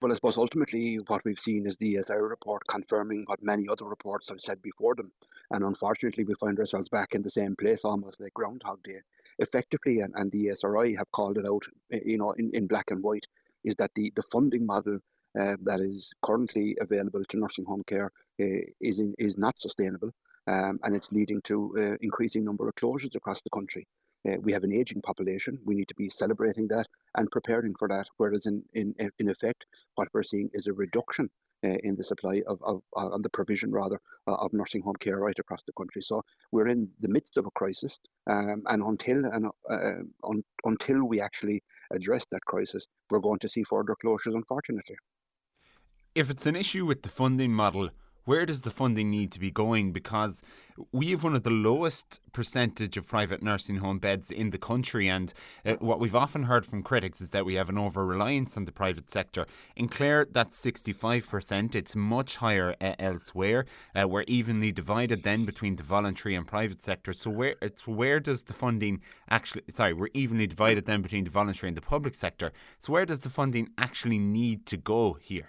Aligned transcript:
Well, 0.00 0.10
I 0.10 0.14
suppose 0.14 0.38
ultimately 0.38 0.96
what 1.08 1.22
we've 1.26 1.38
seen 1.38 1.66
is 1.66 1.76
the 1.76 1.96
ESRI 1.96 2.26
report 2.26 2.62
confirming 2.68 3.24
what 3.26 3.42
many 3.42 3.68
other 3.68 3.84
reports 3.84 4.30
have 4.30 4.40
said 4.40 4.62
before 4.62 4.94
them. 4.94 5.12
And 5.50 5.62
unfortunately, 5.62 6.24
we 6.24 6.32
find 6.40 6.58
ourselves 6.58 6.88
back 6.88 7.14
in 7.14 7.20
the 7.20 7.28
same 7.28 7.54
place 7.54 7.84
almost 7.84 8.18
like 8.18 8.32
Groundhog 8.32 8.82
Day. 8.82 9.00
Effectively, 9.40 10.00
and, 10.00 10.14
and 10.16 10.32
the 10.32 10.46
ESRI 10.46 10.96
have 10.96 11.12
called 11.12 11.36
it 11.36 11.44
out, 11.46 11.64
eh, 11.92 12.00
you 12.06 12.16
know, 12.16 12.30
in, 12.32 12.50
in 12.54 12.66
black 12.66 12.90
and 12.90 13.02
white, 13.02 13.26
is 13.62 13.76
that 13.76 13.90
the, 13.94 14.10
the 14.16 14.22
funding 14.22 14.64
model 14.64 15.00
uh, 15.38 15.56
that 15.64 15.80
is 15.80 16.10
currently 16.22 16.74
available 16.80 17.22
to 17.28 17.36
nursing 17.36 17.66
home 17.66 17.82
care 17.86 18.10
uh, 18.40 18.64
is, 18.80 19.00
in, 19.00 19.14
is 19.18 19.36
not 19.36 19.58
sustainable. 19.58 20.10
Um, 20.46 20.80
and 20.82 20.96
it's 20.96 21.12
leading 21.12 21.42
to 21.42 21.74
uh, 21.78 21.96
increasing 22.00 22.42
number 22.42 22.66
of 22.66 22.74
closures 22.74 23.16
across 23.16 23.42
the 23.42 23.50
country. 23.50 23.86
Uh, 24.28 24.36
we 24.40 24.52
have 24.52 24.64
an 24.64 24.72
aging 24.72 25.02
population. 25.02 25.58
We 25.64 25.74
need 25.74 25.88
to 25.88 25.94
be 25.94 26.08
celebrating 26.08 26.68
that 26.68 26.86
and 27.16 27.30
preparing 27.30 27.74
for 27.78 27.88
that. 27.88 28.06
Whereas 28.18 28.46
in 28.46 28.62
in, 28.74 28.94
in 29.18 29.28
effect, 29.30 29.66
what 29.94 30.08
we're 30.12 30.22
seeing 30.22 30.50
is 30.52 30.66
a 30.66 30.72
reduction 30.72 31.30
uh, 31.64 31.76
in 31.84 31.94
the 31.96 32.02
supply 32.02 32.42
of, 32.46 32.58
of 32.62 32.82
uh, 32.96 33.08
on 33.14 33.22
the 33.22 33.28
provision 33.28 33.70
rather 33.70 34.00
uh, 34.26 34.34
of 34.34 34.52
nursing 34.52 34.82
home 34.82 34.96
care 35.00 35.18
right 35.18 35.38
across 35.38 35.62
the 35.66 35.72
country. 35.72 36.02
So 36.02 36.22
we're 36.52 36.68
in 36.68 36.88
the 37.00 37.08
midst 37.08 37.36
of 37.36 37.46
a 37.46 37.50
crisis, 37.50 37.98
um, 38.30 38.62
and 38.66 38.82
until 38.82 39.24
and 39.26 39.46
uh, 39.70 40.28
un, 40.30 40.42
until 40.64 41.04
we 41.04 41.20
actually 41.20 41.62
address 41.92 42.24
that 42.30 42.44
crisis, 42.46 42.86
we're 43.10 43.18
going 43.20 43.40
to 43.40 43.48
see 43.48 43.62
further 43.64 43.94
closures. 44.02 44.34
Unfortunately, 44.34 44.96
if 46.14 46.30
it's 46.30 46.46
an 46.46 46.56
issue 46.56 46.86
with 46.86 47.02
the 47.02 47.10
funding 47.10 47.52
model 47.52 47.90
where 48.30 48.46
does 48.46 48.60
the 48.60 48.70
funding 48.70 49.10
need 49.10 49.32
to 49.32 49.40
be 49.40 49.50
going? 49.50 49.90
Because 49.90 50.40
we 50.92 51.10
have 51.10 51.24
one 51.24 51.34
of 51.34 51.42
the 51.42 51.50
lowest 51.50 52.20
percentage 52.32 52.96
of 52.96 53.08
private 53.08 53.42
nursing 53.42 53.78
home 53.78 53.98
beds 53.98 54.30
in 54.30 54.50
the 54.50 54.56
country, 54.56 55.08
and 55.08 55.34
uh, 55.66 55.72
what 55.80 55.98
we've 55.98 56.14
often 56.14 56.44
heard 56.44 56.64
from 56.64 56.84
critics 56.84 57.20
is 57.20 57.30
that 57.30 57.44
we 57.44 57.54
have 57.56 57.68
an 57.68 57.76
over 57.76 58.06
reliance 58.06 58.56
on 58.56 58.66
the 58.66 58.70
private 58.70 59.10
sector. 59.10 59.48
In 59.74 59.88
Clare, 59.88 60.28
that's 60.30 60.64
65%. 60.64 61.74
It's 61.74 61.96
much 61.96 62.36
higher 62.36 62.76
uh, 62.80 62.94
elsewhere. 63.00 63.66
Uh, 63.98 64.06
we're 64.06 64.22
evenly 64.28 64.70
divided 64.70 65.24
then 65.24 65.44
between 65.44 65.74
the 65.74 65.82
voluntary 65.82 66.36
and 66.36 66.46
private 66.46 66.80
sector. 66.80 67.12
So 67.12 67.30
where 67.30 67.56
it's 67.60 67.84
where 67.84 68.20
does 68.20 68.44
the 68.44 68.54
funding 68.54 69.00
actually? 69.28 69.64
Sorry, 69.70 69.92
we're 69.92 70.14
evenly 70.14 70.46
divided 70.46 70.86
then 70.86 71.02
between 71.02 71.24
the 71.24 71.30
voluntary 71.30 71.70
and 71.70 71.76
the 71.76 71.82
public 71.94 72.14
sector. 72.14 72.52
So 72.78 72.92
where 72.92 73.06
does 73.06 73.20
the 73.20 73.28
funding 73.28 73.70
actually 73.76 74.20
need 74.20 74.66
to 74.66 74.76
go 74.76 75.14
here? 75.14 75.48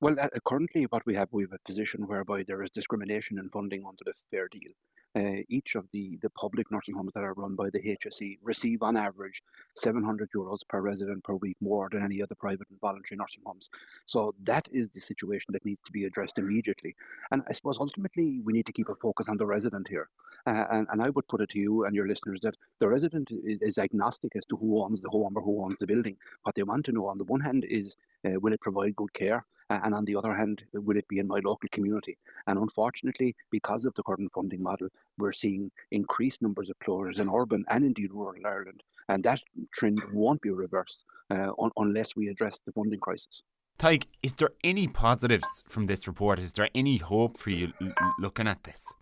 Well, 0.00 0.18
uh, 0.20 0.28
currently, 0.44 0.84
what 0.84 1.06
we 1.06 1.14
have, 1.14 1.28
we 1.32 1.44
have 1.44 1.52
a 1.52 1.58
position 1.66 2.06
whereby 2.06 2.42
there 2.42 2.62
is 2.62 2.70
discrimination 2.70 3.38
in 3.38 3.48
funding 3.48 3.84
under 3.86 4.02
the 4.04 4.12
Fair 4.30 4.48
Deal. 4.48 4.72
Uh, 5.16 5.42
each 5.48 5.76
of 5.76 5.86
the, 5.92 6.18
the 6.22 6.30
public 6.30 6.68
nursing 6.72 6.96
homes 6.96 7.12
that 7.14 7.22
are 7.22 7.34
run 7.34 7.54
by 7.54 7.70
the 7.70 7.78
HSE 7.80 8.38
receive 8.42 8.82
on 8.82 8.96
average 8.96 9.40
700 9.76 10.28
euros 10.36 10.58
per 10.68 10.80
resident 10.80 11.22
per 11.22 11.34
week 11.34 11.56
more 11.60 11.88
than 11.92 12.02
any 12.02 12.20
other 12.20 12.34
private 12.34 12.68
and 12.70 12.80
voluntary 12.80 13.16
nursing 13.16 13.42
homes. 13.46 13.70
So 14.06 14.34
that 14.42 14.66
is 14.72 14.88
the 14.88 14.98
situation 15.00 15.52
that 15.52 15.64
needs 15.64 15.80
to 15.86 15.92
be 15.92 16.04
addressed 16.06 16.38
immediately. 16.38 16.96
And 17.30 17.44
I 17.48 17.52
suppose 17.52 17.78
ultimately 17.78 18.40
we 18.44 18.52
need 18.52 18.66
to 18.66 18.72
keep 18.72 18.88
a 18.88 18.96
focus 18.96 19.28
on 19.28 19.36
the 19.36 19.46
resident 19.46 19.86
here. 19.86 20.08
Uh, 20.48 20.64
and, 20.72 20.88
and 20.90 21.00
I 21.00 21.10
would 21.10 21.28
put 21.28 21.40
it 21.42 21.50
to 21.50 21.60
you 21.60 21.84
and 21.84 21.94
your 21.94 22.08
listeners 22.08 22.40
that 22.42 22.56
the 22.80 22.88
resident 22.88 23.30
is, 23.30 23.62
is 23.62 23.78
agnostic 23.78 24.34
as 24.34 24.44
to 24.46 24.56
who 24.56 24.82
owns 24.82 25.00
the 25.00 25.08
home 25.08 25.34
or 25.36 25.42
who 25.42 25.64
owns 25.64 25.76
the 25.78 25.86
building. 25.86 26.16
What 26.42 26.56
they 26.56 26.64
want 26.64 26.84
to 26.86 26.92
know 26.92 27.06
on 27.06 27.18
the 27.18 27.24
one 27.24 27.40
hand 27.40 27.64
is 27.70 27.94
uh, 28.26 28.40
will 28.40 28.52
it 28.52 28.60
provide 28.60 28.96
good 28.96 29.12
care? 29.14 29.46
Uh, 29.70 29.80
and 29.84 29.94
on 29.94 30.04
the 30.04 30.16
other 30.16 30.34
hand, 30.34 30.64
will 30.72 30.96
it 30.96 31.08
be 31.08 31.18
in 31.18 31.26
my 31.26 31.40
local 31.44 31.68
community? 31.72 32.16
And 32.46 32.58
unfortunately, 32.58 33.34
because 33.50 33.84
of 33.84 33.94
the 33.94 34.02
current 34.02 34.32
funding 34.32 34.62
model, 34.62 34.88
we're 35.18 35.32
seeing 35.32 35.70
increased 35.90 36.42
numbers 36.42 36.70
of 36.70 36.78
closures 36.78 37.18
in 37.18 37.30
urban 37.30 37.64
and 37.70 37.84
indeed 37.84 38.12
rural 38.12 38.46
Ireland. 38.46 38.82
And 39.08 39.22
that 39.24 39.40
trend 39.72 40.02
won't 40.12 40.42
be 40.42 40.50
reversed 40.50 41.04
uh, 41.30 41.52
un- 41.58 41.70
unless 41.76 42.16
we 42.16 42.28
address 42.28 42.60
the 42.64 42.72
funding 42.72 43.00
crisis. 43.00 43.42
Tadhg, 43.78 44.04
is 44.22 44.34
there 44.34 44.50
any 44.62 44.86
positives 44.86 45.64
from 45.68 45.86
this 45.86 46.06
report? 46.06 46.38
Is 46.38 46.52
there 46.52 46.68
any 46.74 46.98
hope 46.98 47.38
for 47.38 47.50
you 47.50 47.72
l- 47.80 47.92
looking 48.18 48.46
at 48.46 48.62
this? 48.64 48.92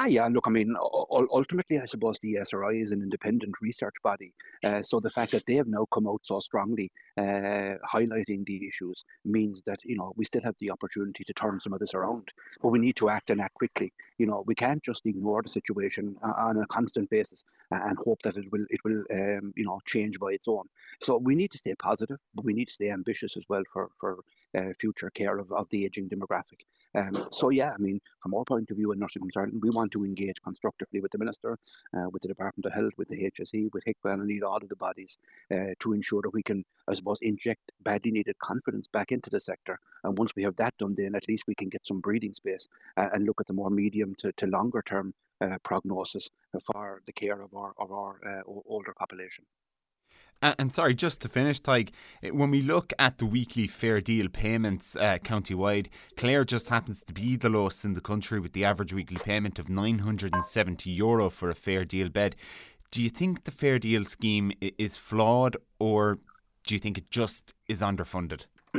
Ah, 0.00 0.06
yeah. 0.06 0.28
Look, 0.28 0.46
I 0.46 0.50
mean, 0.50 0.76
ultimately, 0.78 1.80
I 1.80 1.86
suppose 1.86 2.20
the 2.20 2.34
ESRI 2.34 2.80
is 2.80 2.92
an 2.92 3.02
independent 3.02 3.56
research 3.60 3.96
body. 4.04 4.32
Uh, 4.62 4.80
so 4.80 5.00
the 5.00 5.10
fact 5.10 5.32
that 5.32 5.44
they 5.46 5.54
have 5.54 5.66
now 5.66 5.86
come 5.92 6.06
out 6.06 6.20
so 6.22 6.38
strongly, 6.38 6.92
uh, 7.16 7.74
highlighting 7.92 8.46
the 8.46 8.68
issues, 8.68 9.04
means 9.24 9.60
that 9.66 9.80
you 9.84 9.96
know 9.96 10.12
we 10.14 10.24
still 10.24 10.42
have 10.42 10.54
the 10.60 10.70
opportunity 10.70 11.24
to 11.24 11.32
turn 11.32 11.58
some 11.58 11.72
of 11.72 11.80
this 11.80 11.94
around. 11.94 12.28
But 12.62 12.68
we 12.68 12.78
need 12.78 12.94
to 12.96 13.08
act 13.08 13.30
and 13.30 13.40
act 13.40 13.54
quickly. 13.54 13.92
You 14.18 14.26
know, 14.26 14.44
we 14.46 14.54
can't 14.54 14.84
just 14.84 15.04
ignore 15.04 15.42
the 15.42 15.48
situation 15.48 16.14
on 16.22 16.58
a 16.58 16.66
constant 16.68 17.10
basis 17.10 17.44
and 17.72 17.98
hope 17.98 18.22
that 18.22 18.36
it 18.36 18.52
will 18.52 18.66
it 18.70 18.78
will 18.84 19.02
um, 19.12 19.52
you 19.56 19.64
know 19.64 19.80
change 19.84 20.20
by 20.20 20.28
its 20.28 20.46
own. 20.46 20.66
So 21.00 21.16
we 21.16 21.34
need 21.34 21.50
to 21.50 21.58
stay 21.58 21.74
positive, 21.74 22.18
but 22.36 22.44
we 22.44 22.54
need 22.54 22.68
to 22.68 22.74
stay 22.74 22.90
ambitious 22.92 23.36
as 23.36 23.44
well 23.48 23.64
for 23.72 23.88
for 23.98 24.20
uh, 24.56 24.72
future 24.78 25.10
care 25.10 25.38
of, 25.38 25.52
of 25.52 25.68
the 25.70 25.84
aging 25.84 26.08
demographic. 26.08 26.60
Um, 26.94 27.28
so 27.30 27.50
yeah, 27.50 27.70
I 27.70 27.78
mean, 27.78 28.00
from 28.22 28.34
our 28.34 28.44
point 28.44 28.70
of 28.70 28.76
view 28.76 28.92
in 28.92 28.98
Nursing 28.98 29.20
Homes 29.20 29.36
Ireland, 29.36 29.60
we 29.62 29.70
want 29.70 29.92
to 29.92 30.04
engage 30.04 30.40
constructively 30.42 31.00
with 31.00 31.12
the 31.12 31.18
Minister, 31.18 31.58
uh, 31.96 32.08
with 32.10 32.22
the 32.22 32.28
Department 32.28 32.66
of 32.66 32.72
Health, 32.72 32.92
with 32.96 33.08
the 33.08 33.30
HSE, 33.30 33.72
with 33.72 33.84
HIQA, 33.84 34.14
and 34.14 34.22
indeed 34.22 34.42
all 34.42 34.56
of 34.56 34.68
the 34.68 34.76
bodies 34.76 35.18
uh, 35.52 35.74
to 35.80 35.92
ensure 35.92 36.22
that 36.22 36.32
we 36.32 36.42
can, 36.42 36.64
I 36.88 36.94
suppose, 36.94 37.18
inject 37.20 37.72
badly 37.82 38.10
needed 38.10 38.38
confidence 38.38 38.86
back 38.88 39.12
into 39.12 39.30
the 39.30 39.40
sector. 39.40 39.78
And 40.04 40.16
once 40.16 40.32
we 40.34 40.42
have 40.44 40.56
that 40.56 40.76
done, 40.78 40.94
then 40.96 41.14
at 41.14 41.28
least 41.28 41.44
we 41.46 41.54
can 41.54 41.68
get 41.68 41.86
some 41.86 41.98
breathing 41.98 42.32
space 42.32 42.68
uh, 42.96 43.08
and 43.12 43.24
look 43.24 43.40
at 43.40 43.46
the 43.46 43.52
more 43.52 43.70
medium 43.70 44.14
to, 44.16 44.32
to 44.32 44.46
longer 44.46 44.82
term 44.82 45.12
uh, 45.40 45.58
prognosis 45.62 46.28
for 46.64 47.02
the 47.06 47.12
care 47.12 47.40
of 47.40 47.54
our, 47.54 47.72
of 47.78 47.92
our 47.92 48.20
uh, 48.26 48.42
older 48.66 48.94
population. 48.98 49.44
And 50.40 50.72
sorry, 50.72 50.94
just 50.94 51.20
to 51.22 51.28
finish, 51.28 51.60
Tadhg, 51.60 51.90
eh, 52.22 52.30
when 52.30 52.50
we 52.50 52.62
look 52.62 52.92
at 52.98 53.18
the 53.18 53.26
weekly 53.26 53.66
fair 53.66 54.00
deal 54.00 54.28
payments 54.28 54.94
uh, 54.94 55.18
county-wide, 55.18 55.88
Clare 56.16 56.44
just 56.44 56.68
happens 56.68 57.02
to 57.02 57.12
be 57.12 57.34
the 57.34 57.48
lowest 57.48 57.84
in 57.84 57.94
the 57.94 58.00
country 58.00 58.38
with 58.38 58.52
the 58.52 58.64
average 58.64 58.92
weekly 58.92 59.16
payment 59.16 59.58
of 59.58 59.68
970 59.68 60.90
euro 60.90 61.28
for 61.28 61.50
a 61.50 61.56
fair 61.56 61.84
deal 61.84 62.08
bed. 62.08 62.36
Do 62.92 63.02
you 63.02 63.10
think 63.10 63.44
the 63.44 63.50
fair 63.50 63.80
deal 63.80 64.04
scheme 64.04 64.52
is 64.60 64.96
flawed 64.96 65.56
or 65.80 66.18
do 66.64 66.74
you 66.74 66.78
think 66.78 66.98
it 66.98 67.10
just 67.10 67.54
is 67.66 67.80
underfunded? 67.80 68.44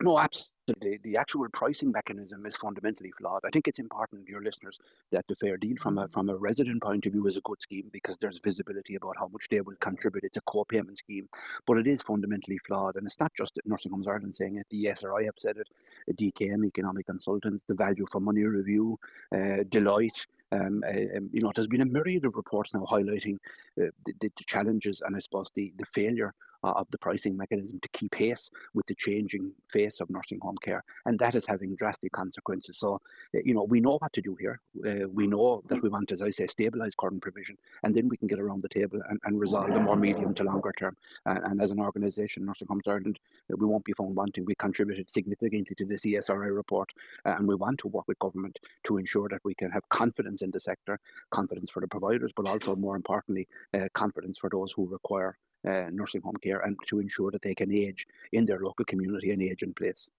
no, 0.00 0.18
absolutely 0.18 0.51
the, 0.66 0.98
the 1.02 1.16
actual 1.16 1.48
pricing 1.52 1.90
mechanism 1.90 2.46
is 2.46 2.56
fundamentally 2.56 3.10
flawed. 3.18 3.42
I 3.44 3.50
think 3.50 3.66
it's 3.66 3.78
important, 3.78 4.28
your 4.28 4.42
listeners, 4.42 4.78
that 5.10 5.26
the 5.28 5.34
fair 5.36 5.56
deal 5.56 5.76
from 5.80 5.98
a 5.98 6.08
from 6.08 6.28
a 6.28 6.36
resident 6.36 6.82
point 6.82 7.06
of 7.06 7.12
view 7.12 7.26
is 7.26 7.36
a 7.36 7.40
good 7.40 7.60
scheme 7.60 7.90
because 7.92 8.18
there's 8.18 8.38
visibility 8.38 8.94
about 8.94 9.16
how 9.18 9.28
much 9.28 9.46
they 9.50 9.60
will 9.60 9.76
contribute. 9.80 10.24
It's 10.24 10.36
a 10.36 10.42
co-payment 10.42 10.98
scheme, 10.98 11.28
but 11.66 11.78
it 11.78 11.86
is 11.86 12.02
fundamentally 12.02 12.58
flawed, 12.58 12.96
and 12.96 13.06
it's 13.06 13.20
not 13.20 13.32
just 13.36 13.54
that 13.56 13.66
Nursing 13.66 13.90
Homes 13.90 14.06
Ireland 14.06 14.34
saying 14.34 14.56
it. 14.56 14.66
The 14.70 14.84
ESRI 14.84 15.24
have 15.24 15.34
said 15.38 15.56
it, 15.56 15.68
DKM 16.16 16.64
Economic 16.64 17.06
Consultants, 17.06 17.64
the 17.66 17.74
Value 17.74 18.06
for 18.10 18.20
Money 18.20 18.44
Review, 18.44 18.98
uh, 19.34 19.64
Deloitte. 19.68 20.26
Um, 20.52 20.84
uh, 20.86 21.16
um, 21.16 21.30
you 21.32 21.40
know, 21.40 21.50
there's 21.54 21.66
been 21.66 21.80
a 21.80 21.86
myriad 21.86 22.26
of 22.26 22.36
reports 22.36 22.74
now 22.74 22.84
highlighting 22.84 23.38
uh, 23.80 23.86
the, 24.04 24.12
the, 24.20 24.30
challenges 24.46 25.00
and 25.00 25.16
I 25.16 25.18
suppose 25.18 25.50
the, 25.54 25.72
the 25.78 25.86
failure 25.86 26.34
uh, 26.62 26.72
of 26.76 26.86
the 26.90 26.98
pricing 26.98 27.36
mechanism 27.36 27.78
to 27.80 27.88
keep 27.90 28.12
pace 28.12 28.50
with 28.74 28.86
the 28.86 28.94
changing 28.94 29.52
face 29.70 30.00
of 30.00 30.10
nursing 30.10 30.38
home 30.40 30.56
care, 30.62 30.82
and 31.06 31.18
that 31.18 31.34
is 31.34 31.46
having 31.46 31.74
drastic 31.76 32.12
consequences. 32.12 32.78
So, 32.78 33.00
uh, 33.34 33.40
you 33.44 33.54
know, 33.54 33.64
we 33.64 33.80
know 33.80 33.96
what 33.98 34.12
to 34.12 34.22
do 34.22 34.36
here. 34.38 34.60
Uh, 34.86 35.08
we 35.08 35.26
know 35.26 35.62
that 35.66 35.82
we 35.82 35.88
want, 35.88 36.12
as 36.12 36.22
I 36.22 36.30
say, 36.30 36.46
stabilise 36.46 36.96
current 36.96 37.22
provision, 37.22 37.56
and 37.82 37.94
then 37.94 38.08
we 38.08 38.16
can 38.16 38.28
get 38.28 38.38
around 38.38 38.62
the 38.62 38.68
table 38.68 39.00
and, 39.08 39.18
and 39.24 39.40
resolve 39.40 39.68
the 39.68 39.80
more 39.80 39.96
medium 39.96 40.34
to 40.34 40.44
longer 40.44 40.72
term. 40.76 40.96
And, 41.26 41.60
as 41.62 41.70
an 41.70 41.80
organisation, 41.80 42.44
Nursing 42.44 42.68
Homes 42.68 42.88
Ireland, 42.88 43.18
uh, 43.52 43.56
we 43.56 43.66
won't 43.66 43.84
be 43.84 43.92
found 43.92 44.16
wanting. 44.16 44.44
We 44.44 44.54
contributed 44.54 45.08
significantly 45.08 45.74
to 45.76 45.84
the 45.84 45.94
ESRI 45.94 46.54
report, 46.54 46.90
and 47.24 47.46
we 47.46 47.54
want 47.54 47.78
to 47.80 47.88
work 47.88 48.06
with 48.08 48.18
government 48.18 48.58
to 48.84 48.98
ensure 48.98 49.28
that 49.28 49.40
we 49.44 49.54
can 49.54 49.70
have 49.70 49.88
confidence 49.88 50.42
in 50.42 50.50
the 50.50 50.60
sector, 50.60 50.98
confidence 51.30 51.70
for 51.70 51.80
the 51.80 51.88
providers, 51.88 52.32
but 52.34 52.48
also 52.48 52.74
more 52.74 52.96
importantly, 52.96 53.46
confidence 53.92 54.38
for 54.38 54.50
those 54.50 54.72
who 54.72 54.86
require 54.86 55.36
Uh, 55.64 55.88
nursing 55.92 56.20
home 56.22 56.36
care 56.42 56.58
and 56.60 56.76
to 56.88 56.98
ensure 56.98 57.30
that 57.30 57.42
they 57.42 57.54
can 57.54 57.72
age 57.72 58.04
in 58.32 58.44
their 58.44 58.58
local 58.58 58.84
community 58.84 59.30
and 59.30 59.40
age 59.40 59.62
in 59.62 59.72
place. 59.72 60.10